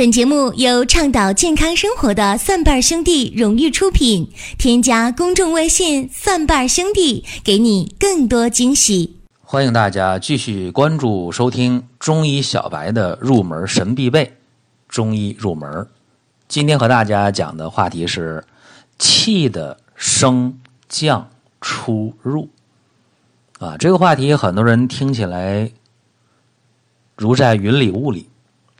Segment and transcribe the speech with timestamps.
[0.00, 4.30] 本节目由倡导健康生活的蒜瓣兄弟荣誉出品。
[4.56, 9.18] 添加公众微信“蒜瓣兄弟”，给你更多惊喜。
[9.42, 14.38] 欢迎大家继续关注收听中医小白的入门神必备
[14.88, 15.86] 中医入门。
[16.48, 18.42] 今天和大家讲的话题是
[18.98, 20.58] 气的升
[20.88, 21.28] 降
[21.60, 22.48] 出入。
[23.58, 25.70] 啊，这个话题很多人听起来
[27.18, 28.30] 如在云里雾里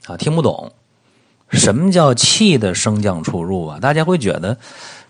[0.06, 0.72] 啊，听不懂。
[1.50, 3.80] 什么叫气的升降出入啊？
[3.80, 4.58] 大家会觉得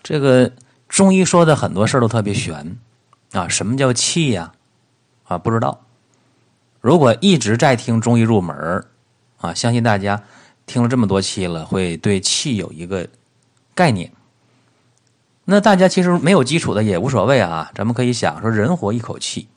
[0.02, 0.50] 这个
[0.88, 2.76] 中医说的很多事都特别玄
[3.32, 3.46] 啊。
[3.46, 4.52] 什么叫气呀？
[5.24, 5.82] 啊，不知道。
[6.80, 8.86] 如果一直在听中医入门
[9.38, 10.22] 啊，相信大家
[10.64, 13.06] 听了这么多期了，会对气有一个
[13.74, 14.10] 概念。
[15.44, 19.48] 那大家其实没有基础的也无所谓啊，咱们可以想说，人活一口气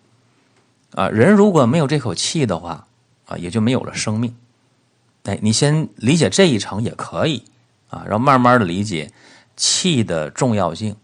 [0.96, 2.88] 啊，人如果没有这口气的话
[3.26, 4.36] 啊，也就没有了生命。
[5.24, 7.46] 哎，你先理解这一层也可以
[7.90, 9.10] 啊，然后慢慢的理解
[9.56, 10.98] 气的重要性。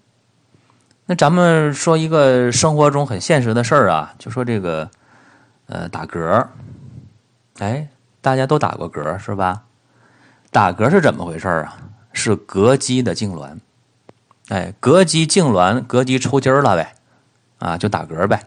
[1.05, 4.91] 那咱们说一个生活中很现实的事儿啊，就说这个
[5.67, 6.47] 呃打嗝，
[7.59, 7.87] 哎，
[8.19, 9.63] 大家都打过嗝是吧？
[10.51, 11.77] 打嗝是怎么回事啊？
[12.11, 13.57] 是膈肌的痉挛，
[14.49, 16.93] 哎，膈肌痉挛，膈肌抽筋了呗，
[17.59, 18.43] 啊，就打嗝呗。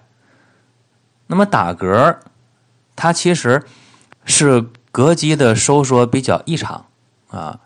[1.28, 2.18] 那么打嗝，
[2.94, 3.62] 它其实
[4.26, 4.66] 是。
[4.92, 6.84] 膈肌的收缩比较异常，
[7.30, 7.60] 啊，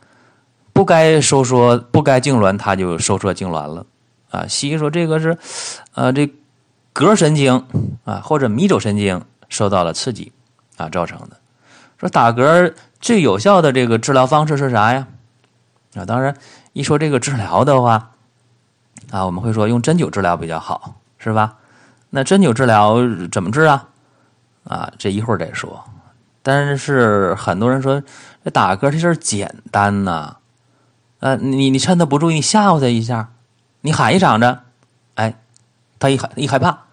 [0.73, 3.85] 不该收缩、不该痉挛，它就收缩痉挛了，
[4.31, 5.37] 啊，西医说这个是，
[5.95, 6.33] 呃，这
[6.95, 7.67] 膈神经
[8.05, 10.33] 啊或者迷走神经受到了刺激，
[10.77, 11.37] 啊造成的。
[11.99, 15.09] 说打嗝最有效的这个治疗方式是啥呀？
[15.97, 16.37] 啊，当然
[16.75, 18.11] 一说这个治疗的话，
[19.11, 21.57] 啊，我们会说用针灸治疗比较好，是吧？
[22.11, 22.99] 那针灸治疗
[23.33, 23.89] 怎么治啊？
[24.65, 25.83] 啊，这一会儿再说。
[26.49, 28.01] 但是很多人说
[28.45, 30.37] 这打嗝这事儿简单呐，
[31.19, 33.33] 呃，你你趁他不注意吓唬他一下，
[33.81, 34.61] 你喊一嗓子，
[35.17, 35.41] 哎，
[35.99, 36.85] 他一害一害怕，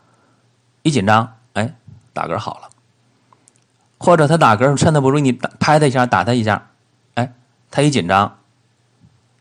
[0.82, 1.76] 一紧张，哎，
[2.14, 2.70] 打嗝好了。
[4.00, 6.72] 或者他打嗝趁他不注意，你拍他一下，打他一下，
[7.14, 7.32] 哎，
[7.70, 8.40] 他一紧张，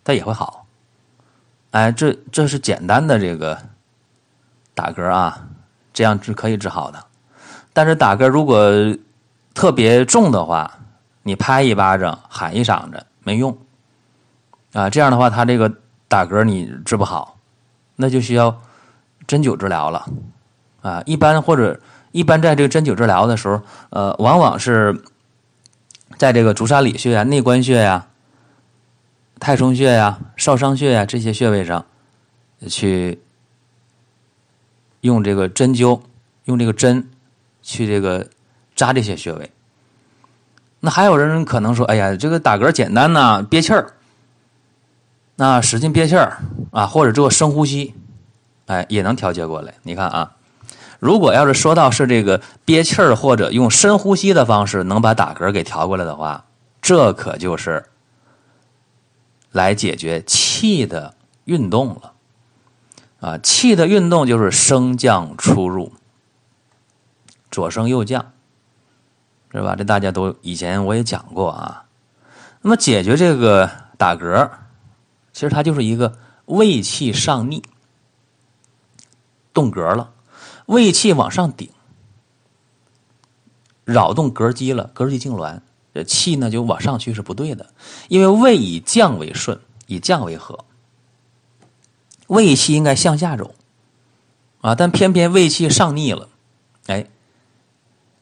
[0.05, 0.67] 他也会好。
[1.71, 3.59] 哎，这这是简单的这个
[4.75, 5.49] 打嗝啊，
[5.95, 7.03] 这样是可以治好的。
[7.73, 8.61] 但是打嗝如果
[9.55, 10.79] 特别重的话，
[11.23, 13.57] 你拍一巴掌、喊一嗓子没用
[14.73, 14.89] 啊！
[14.89, 15.73] 这样的话，他这个
[16.09, 17.37] 打嗝你治不好，
[17.97, 18.63] 那就需要
[19.27, 20.09] 针灸治疗了
[20.81, 21.03] 啊！
[21.05, 21.79] 一般或者
[22.13, 25.03] 一般在这个针灸治疗的时候，呃，往往是
[26.17, 28.09] 在这个足三里穴啊、内关穴呀、
[29.39, 31.85] 太冲穴呀、少商穴呀这些穴位上
[32.69, 33.21] 去
[35.03, 36.01] 用这个针灸，
[36.47, 37.11] 用这个针
[37.61, 38.29] 去这个。
[38.75, 39.51] 扎这些穴位，
[40.81, 43.93] 那还有人可能说：“哎呀，这个打嗝简单呐，憋气儿，
[45.37, 46.39] 那使劲憋气儿
[46.73, 47.95] 啊，或者做深呼吸，
[48.67, 50.33] 哎，也能调节过来。”你看啊，
[50.99, 56.45] 如果要是说到是这个憋气儿或者用深呼吸的方式能把打嗝给调过来的话，
[56.81, 57.85] 这可就是
[59.53, 62.13] 来解决气的运动了
[63.21, 63.39] 啊！
[63.39, 65.93] 气的运动就是升降出入，
[67.51, 68.32] 左升右降。
[69.53, 69.77] 是吧？
[69.77, 71.85] 这大家都以前我也讲过啊。
[72.63, 74.51] 那么解决这个打嗝，
[75.33, 77.63] 其实它就是一个胃气上逆，
[79.53, 80.13] 动嗝了，
[80.65, 81.69] 胃气往上顶，
[83.85, 85.61] 扰动膈肌了，膈肌痉挛，
[85.93, 87.71] 这气呢就往上去是不对的。
[88.09, 90.65] 因为胃以降为顺，以降为和，
[92.29, 93.55] 胃气应该向下走
[94.63, 96.29] 啊，但偏偏胃气上逆了，
[96.87, 97.07] 哎，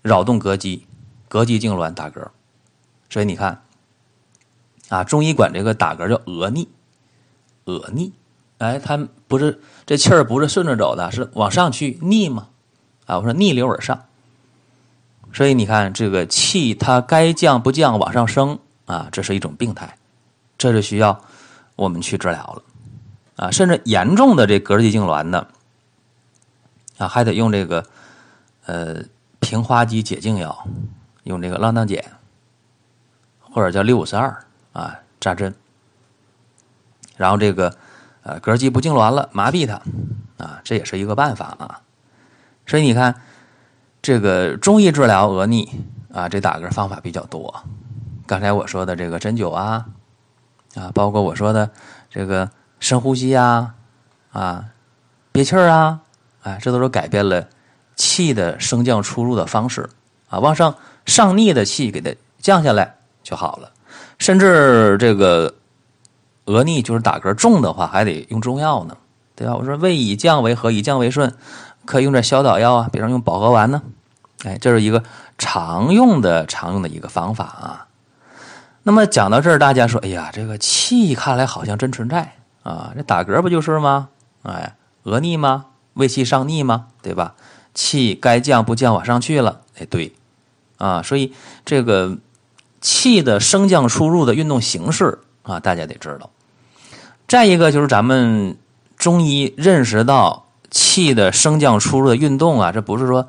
[0.03, 0.87] 扰动膈肌。
[1.31, 2.27] 膈肌痉挛打嗝，
[3.09, 3.63] 所以你看，
[4.89, 6.69] 啊，中医管这个打嗝叫额逆，
[7.67, 8.13] 额逆，
[8.59, 8.99] 哎，它
[9.29, 12.49] 不是这气儿不是顺着走的，是往上去逆嘛，
[13.07, 14.07] 啊，我说逆流而上，
[15.33, 19.97] 所以你看这个气它该降不降往上升啊，这是一种病态，
[20.59, 21.21] 这是需要
[21.77, 22.63] 我们去治疗了，
[23.37, 25.47] 啊，甚至严重的这膈肌痉挛的，
[26.99, 27.87] 啊，还得用这个
[28.67, 29.05] 呃
[29.39, 30.67] 平滑肌解痉药。
[31.25, 32.03] 用这个浪荡碱，
[33.41, 35.55] 或者叫六五四二啊，扎针，
[37.17, 37.77] 然后这个
[38.23, 39.83] 呃膈肌不痉挛了，麻痹它
[40.43, 41.83] 啊，这也是一个办法啊。
[42.67, 43.21] 所以你看，
[44.01, 45.69] 这个中医治疗额逆
[46.13, 47.63] 啊，这打嗝方法比较多。
[48.27, 49.87] 刚才我说的这个针灸啊，
[50.75, 51.71] 啊，包括我说的
[52.09, 53.75] 这个深呼吸呀，
[54.33, 54.67] 啊，
[55.33, 56.01] 憋气儿啊，
[56.43, 57.49] 哎，这都是改变了
[57.95, 59.91] 气的升降出入的方式
[60.31, 60.75] 啊，往上。
[61.11, 63.73] 上逆的气给它降下来就好了，
[64.19, 65.55] 甚至这个
[66.47, 68.97] 额逆就是打嗝重的话，还得用中药呢，
[69.35, 69.57] 对吧？
[69.57, 71.35] 我说胃以降为和，以降为顺，
[71.85, 73.83] 可以用点消导药啊，比如用保和丸呢。
[74.45, 75.05] 哎，这是一个
[75.37, 77.87] 常用的、常用的一个方法啊。
[78.85, 82.33] 那么讲到这儿，大家说：“哎呀，这个气看来好像真存在
[82.63, 82.93] 啊！
[82.97, 84.09] 这打嗝不就是吗？
[84.43, 85.67] 哎，额逆吗？
[85.93, 86.87] 胃气上逆吗？
[87.03, 87.35] 对吧？
[87.75, 89.61] 气该降不降，往上去了。
[89.79, 90.15] 哎，对
[90.81, 91.33] 啊，所以
[91.65, 92.17] 这个
[92.81, 96.31] 气的升降出入的运动形式啊，大家得知道。
[97.29, 98.57] 再一个就是咱们
[98.97, 103.29] 中医认识到气的升降出入的运动啊，这不是说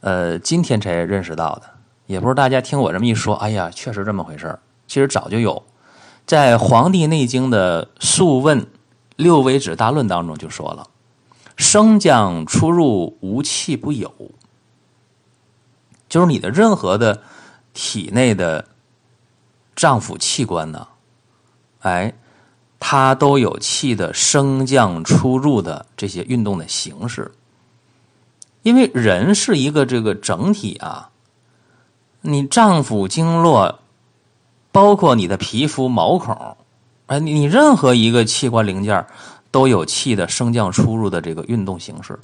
[0.00, 1.62] 呃今天才认识到的，
[2.06, 4.58] 也不是大家听我这么一说，哎呀，确实这么回事儿。
[4.88, 5.62] 其实早就有，
[6.26, 8.62] 在《黄帝内经》的《素问·
[9.16, 10.86] 六微指大论》当中就说了
[11.56, 14.12] ：“升降出入无气不有。”
[16.08, 17.22] 就是你的任何的
[17.74, 18.64] 体内的
[19.76, 20.88] 脏腑器官呢，
[21.80, 22.14] 哎，
[22.80, 27.32] 它都有气的升降出入的这些运动的形式。
[28.62, 31.10] 因为人是一个这个整体啊，
[32.20, 33.80] 你脏腑经络。
[34.70, 36.56] 包括你的皮肤毛孔，
[37.06, 39.06] 哎，你任何一个器官零件
[39.50, 42.20] 都有气的升降出入的这个运动形式，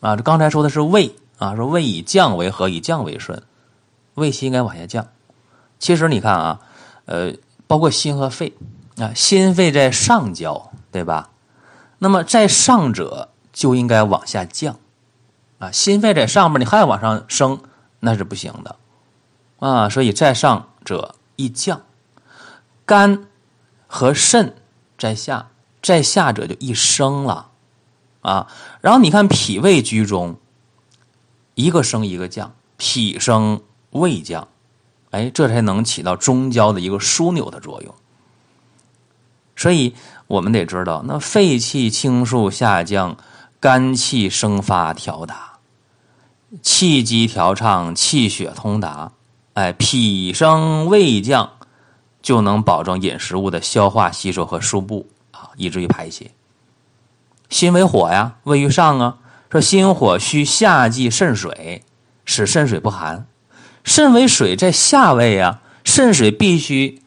[0.00, 3.42] 啊，这刚才说的是胃啊，说胃以降为和，以降为顺，
[4.14, 5.08] 胃气应该往下降。
[5.80, 6.60] 其实你看啊，
[7.06, 7.32] 呃，
[7.66, 8.56] 包括心和肺
[8.98, 11.30] 啊，心肺在上焦，对吧？
[11.98, 14.76] 那么在上者就应该往下降，
[15.58, 17.60] 啊，心肺在上面，你还往上升，
[17.98, 18.76] 那是不行的，
[19.58, 21.16] 啊，所以在上者。
[21.36, 21.80] 一降，
[22.84, 23.26] 肝
[23.86, 24.56] 和肾
[24.98, 25.48] 在下，
[25.80, 27.48] 在下者就一升了
[28.20, 28.46] 啊。
[28.82, 30.36] 然后你看脾胃居中，
[31.60, 33.60] 一个升一个降，脾升
[33.90, 34.48] 胃降，
[35.10, 37.94] 哎，这才能起到中焦的一个枢纽的作用。
[39.56, 39.94] 所以
[40.26, 43.18] 我们得知道，那肺气清肃下降，
[43.60, 45.58] 肝气生发调达，
[46.62, 49.12] 气机调畅，气血通达。
[49.54, 51.50] 哎，脾升胃降，
[52.22, 56.30] 就能保证饮食物的消化吸收和输布啊，以至于排泄。
[57.50, 59.18] 心为火呀，位于上啊，
[59.50, 61.82] 说心火需夏季肾水，
[62.24, 63.24] 使肾水不寒；
[63.82, 67.02] 肾为水在下位啊，肾水必须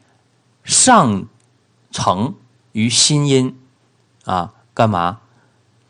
[0.65, 1.25] 上
[1.89, 2.35] 承
[2.73, 3.57] 于心阴
[4.25, 5.21] 啊，干嘛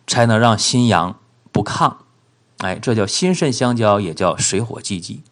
[0.06, 1.20] 才能让心阳
[1.52, 1.96] 不亢？
[2.60, 5.24] 哎，这叫心肾相交，也叫水火既济。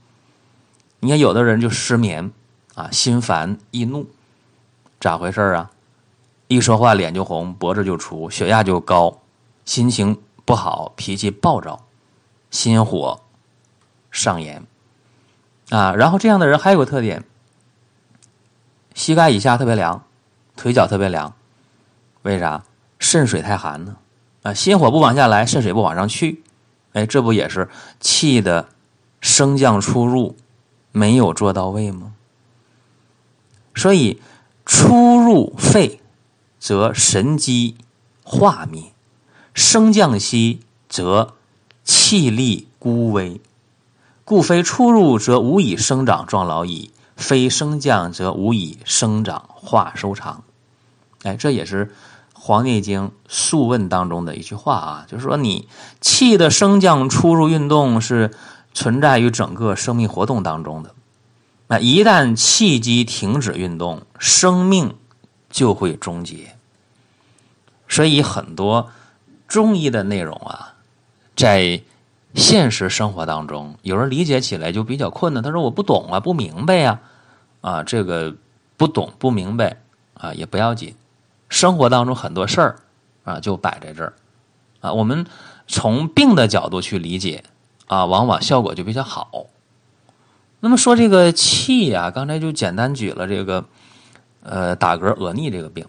[1.01, 2.31] 你看，有的人就失眠，
[2.73, 4.09] 啊，心烦易怒，
[4.99, 5.69] 咋回事啊？
[6.47, 9.19] 一说话脸就红，脖子就粗，血压就高，
[9.65, 10.19] 心情
[10.51, 11.85] 不好，脾气暴躁，
[12.49, 13.21] 心火
[14.11, 14.67] 上炎，
[15.69, 17.23] 啊，然后这样的人还有个特点，
[18.93, 20.03] 膝盖以下特别凉，
[20.57, 21.33] 腿脚特别凉，
[22.23, 22.65] 为啥？
[22.99, 23.95] 肾水太寒呢？
[24.43, 26.43] 啊，心火不往下来，肾水不往上去，
[26.91, 27.69] 哎，这不也是
[28.01, 28.67] 气的
[29.21, 30.35] 升降出入？
[30.91, 32.13] 没有做到位吗？
[33.73, 34.21] 所以
[34.65, 36.01] 出入肺，
[36.59, 37.77] 则神机
[38.25, 38.91] 化灭；
[39.53, 41.33] 升降息，则
[41.83, 43.41] 气力孤微。
[44.23, 50.43] 故非出入，则无以生长壮老矣；非升降，则无以生长化收长。
[51.23, 51.85] 哎，这也是
[52.33, 55.67] 《黄帝内经·素问》当中的一句话啊，就是说你
[55.99, 58.31] 气的升降出入运动是。
[58.73, 60.95] 存在于整个生命活动当中的，
[61.67, 64.95] 那一旦气机停止运动，生命
[65.49, 66.55] 就会终结。
[67.89, 68.89] 所以很多
[69.51, 70.75] 中医的内容啊，
[71.35, 71.81] 在
[72.33, 75.43] 现实生活当中，有人理解起来就比较困难。
[75.43, 77.01] 他说：“我不懂啊，不明白呀。”
[77.59, 78.33] 啊，这个
[78.77, 79.75] 不懂不明白
[80.13, 80.95] 啊也不要紧，
[81.49, 82.79] 生活当中很多事儿
[83.25, 84.13] 啊就摆在这儿
[84.79, 85.25] 啊，我们
[85.67, 87.43] 从病的角度去理解。
[87.87, 89.47] 啊，往往效果就比较好。
[90.61, 93.65] 那么说这个气呀，刚才就简单举了这个，
[94.43, 95.85] 呃，打嗝、恶逆这个病，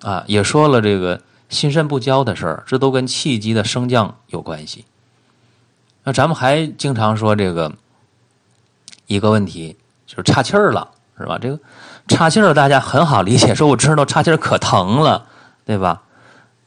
[0.00, 4.84] 啊，也说了这个心肾不交的事儿，这都跟气机的升降有关系。
[6.04, 7.72] 那咱们还经常说这个
[9.06, 9.76] 一个问题，
[10.06, 10.88] 就是岔气儿了，
[11.18, 11.38] 是吧？
[11.40, 11.58] 这个
[12.06, 15.26] 岔气儿大家很好理解，说我知道岔气儿可疼了，
[15.64, 16.02] 对吧？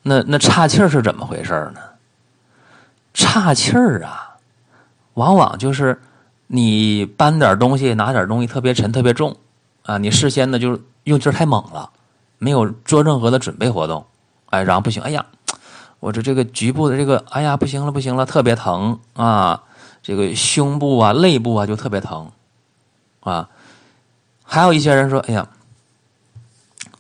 [0.04, 1.82] 那那岔气儿是怎么回事呢？
[3.14, 4.38] 岔气儿啊！
[5.16, 6.00] 往往就是
[6.48, 9.36] 你搬点东西、拿点东西特别沉、特别重
[9.84, 9.98] 啊！
[9.98, 11.90] 你事先呢就是用劲儿太猛了，
[12.38, 14.06] 没有做任何的准备活动，
[14.52, 15.26] 哎，然后不行，哎呀，
[16.00, 19.64] 我这这个局部的这个，哎呀，不行了，不行了，特别疼啊！
[20.04, 22.32] 这个胸部啊、肋部啊就特别疼
[23.22, 23.50] 啊。
[24.44, 25.48] 还有一些人说，哎呀，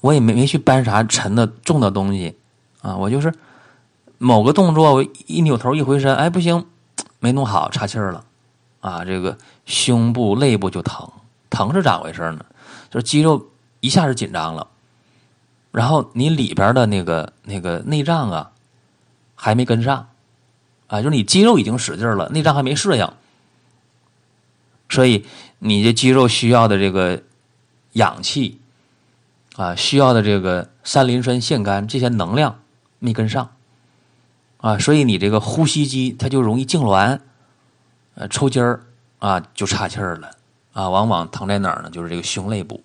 [0.01, 2.35] 我也没没去搬啥沉的重的东西
[2.81, 3.33] 啊，我就是
[4.17, 6.65] 某个动作，我一扭头一回身，哎，不行，
[7.19, 8.23] 没弄好，岔气儿了
[8.79, 11.09] 啊，这个胸部、肋部就疼，
[11.49, 12.45] 疼是咋回事呢？
[12.89, 13.47] 就是肌肉
[13.79, 14.67] 一下子紧张了，
[15.71, 18.51] 然后你里边的那个那个内脏啊
[19.35, 20.09] 还没跟上
[20.87, 23.11] 啊，就是你肌肉已经使劲了，内脏还没适应，
[24.89, 25.25] 所以
[25.59, 27.23] 你的肌肉需要的这个
[27.93, 28.57] 氧气。
[29.57, 32.61] 啊，需要的这个三磷酸腺苷这些能量
[32.99, 33.53] 没跟上，
[34.57, 37.19] 啊，所以你这个呼吸机它就容易痉挛，
[38.15, 38.81] 呃，抽筋儿
[39.19, 40.31] 啊，就岔气儿了
[40.71, 41.89] 啊，往往疼在哪儿呢？
[41.91, 42.81] 就是这个胸肋部。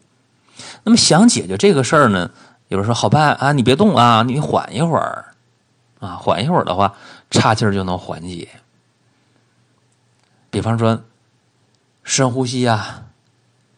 [0.82, 2.32] 那么想解决这个事儿呢，
[2.68, 5.34] 有人说好办啊，你别动啊，你缓一会儿
[6.00, 6.94] 啊，缓一会儿的话，
[7.30, 8.48] 岔气儿就能缓解。
[10.50, 11.02] 比方说
[12.02, 13.04] 深呼吸呀，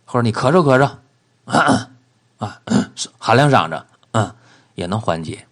[0.05, 0.91] 或者你咳嗽咳嗽。
[2.39, 2.61] 啊，
[3.19, 4.35] 含量长着，嗯，
[4.75, 5.47] 也能缓解。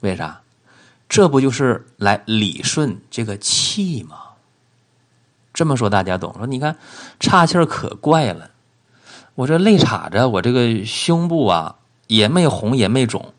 [0.00, 0.40] 为啥？
[1.08, 4.16] 这不就是来理顺这个气吗？
[5.52, 6.32] 这么说大家懂？
[6.38, 6.78] 说你看
[7.20, 8.50] 岔气儿可怪了，
[9.34, 11.76] 我这肋叉着，我这个胸部啊
[12.14, 13.32] 也没红也没肿，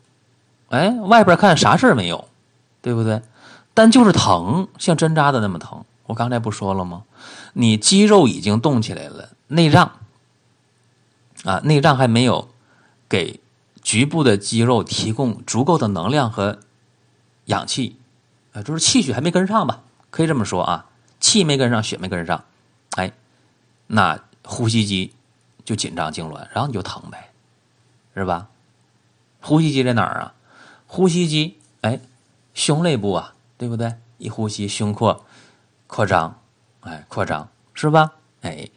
[0.70, 2.28] 哎，外边看啥事儿没有，
[2.82, 3.22] 对不对？
[3.72, 5.84] 但就是疼，像针扎的那么疼。
[6.06, 7.04] 我刚才不说了吗？
[7.52, 9.92] 你肌肉已经动起来了，内脏
[11.44, 12.48] 啊，内脏还没有。
[13.08, 13.38] 给
[13.80, 16.58] 局部的肌肉提供足够的能量和
[17.44, 17.96] 氧气，
[18.52, 19.82] 啊，就是气血还没跟上吧？
[20.10, 20.86] 可以这么说啊，
[21.20, 22.42] 气没跟上，血没跟上，
[22.96, 23.12] 哎，
[23.86, 25.12] 那呼吸机
[25.64, 27.30] 就紧张痉挛，然后你就疼呗，
[28.16, 28.48] 是吧？
[29.44, 30.34] 呼吸机在哪儿啊？
[30.86, 32.00] 呼吸机，哎，
[32.54, 33.94] 胸肋部啊，对不对？
[34.18, 35.24] 一呼吸，胸廓
[35.86, 36.40] 扩张，
[36.80, 38.12] 哎，扩张，是吧？
[38.42, 38.68] 哎，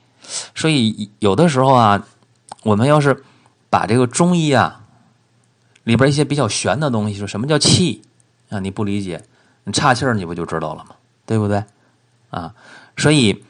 [0.54, 2.06] 所以有的时候啊，
[2.64, 3.24] 我们要是。
[3.70, 4.82] 把这个中医啊
[5.84, 8.02] 里边一些比较玄的东西，说什么叫气
[8.50, 8.62] 啊？
[8.62, 9.26] 你不理解，
[9.66, 10.96] 你岔气儿你不就知道了吗？
[11.26, 11.66] 对不对？
[12.30, 12.56] 啊，
[12.96, 13.44] 所以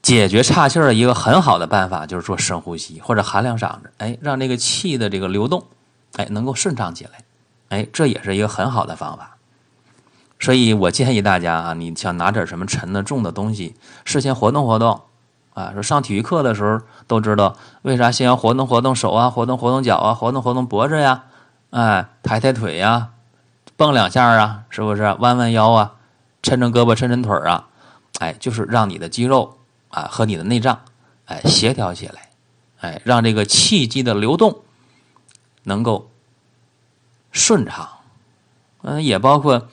[0.00, 5.66] 解决岔气儿的一个很好的办法就是做深呼吸或者含量嗓子，哎，让这个气的这个流动，
[6.18, 7.22] 哎，能够顺畅起来，
[7.70, 9.36] 哎，这也是一个很好的方法。
[10.38, 15.00] 所以我建议大家啊，你想拿点什么沉的重的东西，事先活动活动。
[15.54, 21.24] 啊，说上体育课的时候都知道，为啥先要活动活动手啊，活动活动脚啊，活动活动脖子呀，
[21.70, 23.08] 哎，抬抬腿呀，
[23.76, 25.02] 蹦两下啊，是不是？
[25.18, 25.94] 弯弯腰啊，
[26.44, 27.66] 抻抻胳膊，抻抻腿啊，
[28.20, 29.58] 哎，就是让你的肌肉
[29.88, 30.78] 啊和你的内脏
[31.24, 32.28] 哎协调起来，
[32.78, 34.56] 哎，让这个气机的流动
[35.68, 36.10] 能够
[37.30, 37.88] 顺畅。
[38.82, 39.68] 嗯，也包括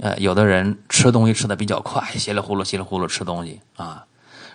[0.00, 4.06] 呃，有的人吃东西吃的比较快， 稀里呼噜稀里呼噜吃东西啊。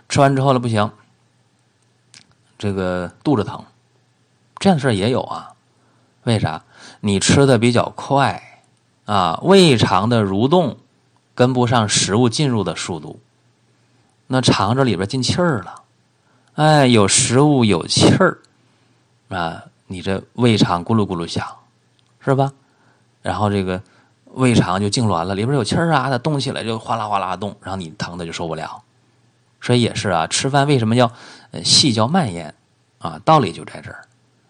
[0.08, 0.92] 吃完之后了不行，
[2.58, 3.64] 这个肚子疼，
[4.58, 5.52] 这样的事也有啊。
[6.24, 6.64] 为啥？
[7.02, 8.62] 你吃的比较快
[9.06, 10.78] 啊，胃肠的蠕动
[11.36, 13.20] 跟不上食物进入的速度，
[14.28, 15.82] 那肠子里边进气儿了，
[16.54, 18.40] 哎，有食物有气儿
[19.30, 21.46] 啊，你这胃肠咕噜咕噜响，
[22.20, 22.51] 是吧？
[23.22, 23.82] 然后这个
[24.34, 28.84] 胃肠就痉挛了，里边有气儿啊，它动起来就哗啦哗啦动，然后你疼的就受不了。
[29.62, 31.12] 所以也是啊，吃饭为什么要
[31.63, 32.54] 细嚼慢咽
[33.00, 33.20] 啊？
[33.25, 34.06] 道理就在这儿，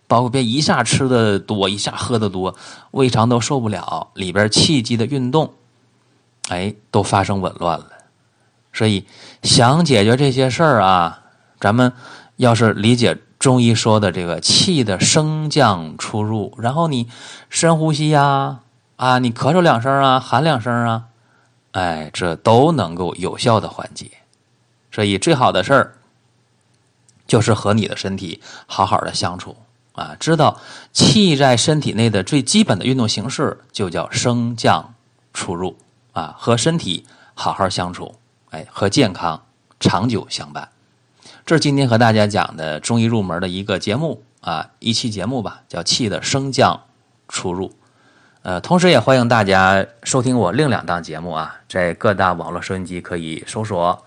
[0.08, 2.54] 包括别一下吃的多，一下喝的多，
[2.92, 5.54] 胃肠都受不了，里边气机的运动，
[6.50, 7.88] 哎，都发生紊乱了。
[8.74, 9.06] 所以
[9.42, 11.24] 想解决这些事儿啊，
[11.62, 11.94] 咱们
[12.36, 17.08] 要是理解中医说的这个气的升降出入，然后你
[17.48, 18.62] 深呼吸呀，
[18.96, 21.04] 啊，你咳嗽两声啊，喊两声啊，
[21.74, 24.10] 哎，这都能够有效的缓解。
[24.92, 25.94] 所以，最好的事儿
[27.28, 29.56] 就是和你的身体好好的相处
[29.92, 30.16] 啊！
[30.20, 30.60] 知道
[30.92, 34.96] 气在身体内的最基本的运动形式就叫升降
[35.36, 35.78] 出入
[36.14, 36.34] 啊！
[36.40, 38.16] 和身体好好相处，
[38.50, 39.40] 哎，和健康
[39.80, 40.68] 长久相伴。
[41.46, 46.82] 这是今天和大家讲的中医入门的一个节目啊，一期节目吧，叫气的升降
[47.28, 47.72] 出入。
[48.42, 54.04] 呃，同时也欢迎大家收听我另两档节目啊，在各大网络收音机可以搜索。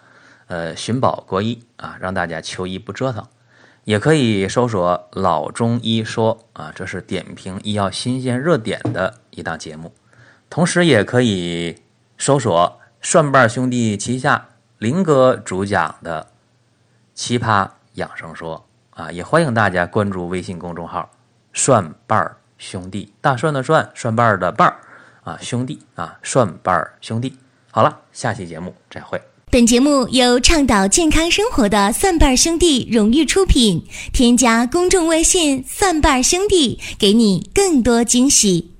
[0.49, 3.25] 呃，寻宝国医啊，让大家求医不折腾，
[3.85, 9.95] 也可以搜索“老中医说”啊，这是点评医药新鲜热点的一档节目。
[10.51, 11.77] 同时，也可以
[12.17, 16.23] 搜索蒜瓣兄弟旗下林哥主讲的
[17.19, 18.65] 《奇葩养生说》
[19.03, 21.11] 啊，也欢迎大家关注微信公众号
[21.53, 24.77] “蒜瓣儿兄弟”，大蒜的蒜，蒜瓣儿的瓣儿
[25.25, 27.37] 啊，兄弟啊，蒜瓣儿兄弟。
[27.73, 29.21] 好了，下期节目再会。
[29.51, 33.85] 本节目由倡导健康生活的蒜瓣兄弟荣誉出品。
[34.13, 38.71] 添加公众微信“蒜瓣兄弟”，给你更多惊喜。